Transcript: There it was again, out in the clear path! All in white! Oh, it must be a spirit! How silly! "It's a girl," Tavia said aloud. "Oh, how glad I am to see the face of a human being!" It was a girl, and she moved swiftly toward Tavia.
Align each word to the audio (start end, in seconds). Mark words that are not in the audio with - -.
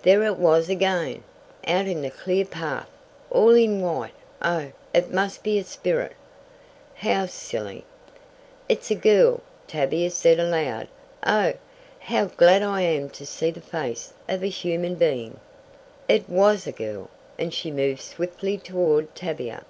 There 0.00 0.22
it 0.22 0.38
was 0.38 0.70
again, 0.70 1.24
out 1.66 1.86
in 1.86 2.00
the 2.00 2.08
clear 2.10 2.46
path! 2.46 2.88
All 3.30 3.54
in 3.54 3.82
white! 3.82 4.14
Oh, 4.40 4.68
it 4.94 5.12
must 5.12 5.42
be 5.42 5.58
a 5.58 5.62
spirit! 5.64 6.12
How 6.94 7.26
silly! 7.26 7.84
"It's 8.66 8.90
a 8.90 8.94
girl," 8.94 9.42
Tavia 9.66 10.08
said 10.08 10.38
aloud. 10.38 10.88
"Oh, 11.22 11.52
how 11.98 12.24
glad 12.28 12.62
I 12.62 12.80
am 12.80 13.10
to 13.10 13.26
see 13.26 13.50
the 13.50 13.60
face 13.60 14.14
of 14.26 14.42
a 14.42 14.46
human 14.48 14.94
being!" 14.94 15.38
It 16.08 16.30
was 16.30 16.66
a 16.66 16.72
girl, 16.72 17.10
and 17.38 17.52
she 17.52 17.70
moved 17.70 18.00
swiftly 18.00 18.56
toward 18.56 19.14
Tavia. 19.14 19.64